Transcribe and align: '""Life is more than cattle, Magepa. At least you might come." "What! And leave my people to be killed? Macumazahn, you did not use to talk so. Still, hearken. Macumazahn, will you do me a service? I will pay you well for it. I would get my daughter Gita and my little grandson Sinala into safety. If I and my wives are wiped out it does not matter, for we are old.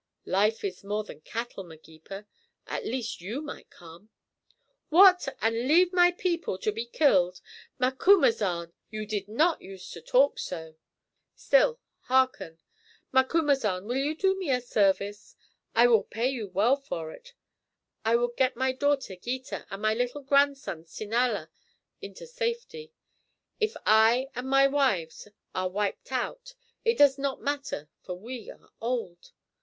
'""Life 0.25 0.63
is 0.63 0.83
more 0.83 1.03
than 1.03 1.21
cattle, 1.21 1.63
Magepa. 1.63 2.25
At 2.65 2.85
least 2.87 3.21
you 3.21 3.39
might 3.39 3.69
come." 3.69 4.09
"What! 4.89 5.27
And 5.41 5.67
leave 5.67 5.93
my 5.93 6.09
people 6.11 6.57
to 6.57 6.71
be 6.71 6.87
killed? 6.87 7.39
Macumazahn, 7.79 8.73
you 8.89 9.05
did 9.05 9.27
not 9.27 9.61
use 9.61 9.91
to 9.91 10.01
talk 10.01 10.39
so. 10.39 10.73
Still, 11.35 11.79
hearken. 11.99 12.57
Macumazahn, 13.11 13.85
will 13.85 13.97
you 13.97 14.15
do 14.15 14.35
me 14.35 14.49
a 14.49 14.59
service? 14.59 15.35
I 15.75 15.85
will 15.85 16.01
pay 16.01 16.29
you 16.29 16.47
well 16.47 16.77
for 16.77 17.11
it. 17.11 17.35
I 18.03 18.15
would 18.15 18.35
get 18.35 18.55
my 18.55 18.71
daughter 18.71 19.15
Gita 19.15 19.67
and 19.69 19.83
my 19.83 19.93
little 19.93 20.23
grandson 20.23 20.83
Sinala 20.85 21.49
into 22.01 22.25
safety. 22.25 22.91
If 23.59 23.77
I 23.85 24.29
and 24.33 24.49
my 24.49 24.65
wives 24.65 25.27
are 25.53 25.69
wiped 25.69 26.11
out 26.11 26.55
it 26.83 26.97
does 26.97 27.19
not 27.19 27.39
matter, 27.43 27.87
for 28.01 28.15
we 28.17 28.49
are 28.49 28.71
old. 28.81 29.31